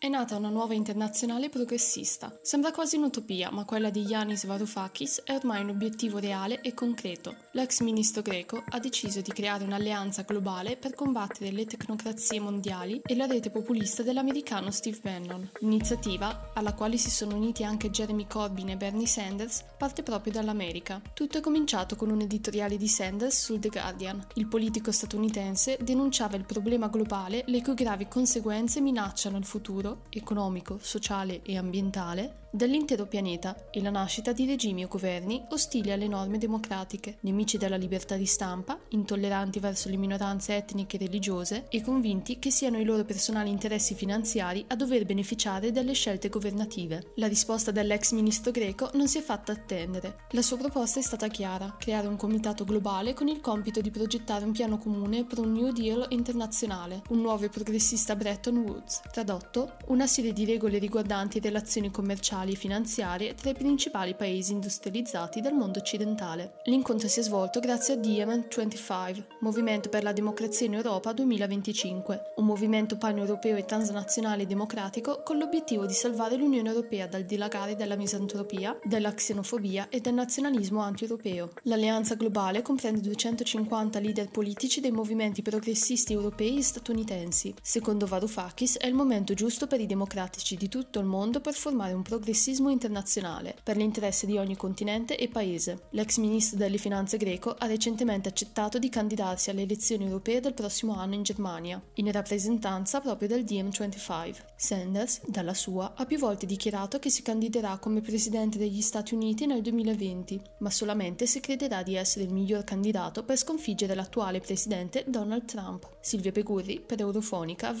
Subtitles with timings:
[0.00, 2.38] È nata una nuova internazionale progressista.
[2.40, 7.34] Sembra quasi un'utopia, ma quella di Yanis Varoufakis è ormai un obiettivo reale e concreto.
[7.50, 13.16] L'ex ministro greco ha deciso di creare un'alleanza globale per combattere le tecnocrazie mondiali e
[13.16, 15.50] la rete populista dell'americano Steve Bannon.
[15.62, 21.02] L'iniziativa, alla quale si sono uniti anche Jeremy Corbyn e Bernie Sanders, parte proprio dall'America.
[21.12, 24.24] Tutto è cominciato con un editoriale di Sanders sul The Guardian.
[24.34, 30.78] Il politico statunitense denunciava il problema globale le cui gravi conseguenze minacciano il futuro economico,
[30.80, 36.38] sociale e ambientale dell'intero pianeta e la nascita di regimi o governi ostili alle norme
[36.38, 42.38] democratiche, nemici della libertà di stampa, intolleranti verso le minoranze etniche e religiose e convinti
[42.38, 47.12] che siano i loro personali interessi finanziari a dover beneficiare delle scelte governative.
[47.16, 50.26] La risposta dell'ex ministro greco non si è fatta attendere.
[50.30, 54.44] La sua proposta è stata chiara, creare un comitato globale con il compito di progettare
[54.44, 59.02] un piano comune per un New Deal internazionale, un nuovo e progressista Bretton Woods.
[59.12, 64.52] Tradotto, una serie di regole riguardanti relazioni commerciali commerciali e finanziarie tra i principali paesi
[64.52, 66.60] industrializzati del mondo occidentale.
[66.64, 72.34] L'incontro si è svolto grazie a Diem 25, Movimento per la Democrazia in Europa 2025,
[72.36, 77.96] un movimento pan-europeo e transnazionale democratico con l'obiettivo di salvare l'Unione Europea dal dilagare della
[77.96, 81.50] misantropia, della xenofobia e del nazionalismo anti-europeo.
[81.62, 87.54] L'alleanza globale comprende 250 leader politici dei movimenti progressisti europei e statunitensi.
[87.62, 91.92] Secondo Varoufakis è il momento giusto per i democratici di tutto il mondo per formare
[91.92, 95.84] un progressismo progressismo internazionale per l'interesse di ogni continente e paese.
[95.92, 100.94] L'ex ministro delle finanze greco ha recentemente accettato di candidarsi alle elezioni europee del prossimo
[100.94, 104.34] anno in Germania, in rappresentanza proprio del DM25.
[104.56, 109.46] Sanders, dalla sua, ha più volte dichiarato che si candiderà come presidente degli Stati Uniti
[109.46, 115.04] nel 2020, ma solamente se crederà di essere il miglior candidato per sconfiggere l'attuale presidente
[115.06, 115.88] Donald Trump.
[116.00, 117.72] Silvia Pegurri per Eurofonica a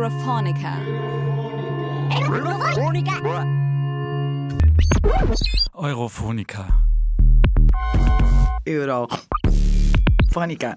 [0.00, 0.78] Verona.
[2.10, 3.20] Eurofonica.
[5.74, 6.66] Eurofonica.
[8.64, 10.76] Eurofonica.